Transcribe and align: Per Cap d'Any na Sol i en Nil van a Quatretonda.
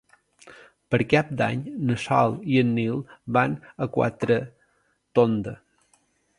Per 0.93 0.99
Cap 1.11 1.29
d'Any 1.41 1.61
na 1.89 1.97
Sol 2.05 2.39
i 2.55 2.59
en 2.63 2.73
Nil 2.79 2.97
van 3.37 3.55
a 3.87 3.91
Quatretonda. 3.99 5.59